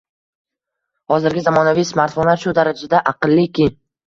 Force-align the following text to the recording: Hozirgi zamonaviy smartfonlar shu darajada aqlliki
Hozirgi 1.13 1.43
zamonaviy 1.49 1.85
smartfonlar 1.91 2.41
shu 2.45 2.55
darajada 2.61 3.03
aqlliki 3.15 3.71